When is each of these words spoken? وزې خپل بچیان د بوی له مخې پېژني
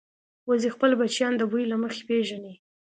وزې 0.49 0.69
خپل 0.75 0.91
بچیان 0.99 1.33
د 1.37 1.41
بوی 1.51 1.63
له 1.71 1.77
مخې 1.83 2.01
پېژني 2.09 2.53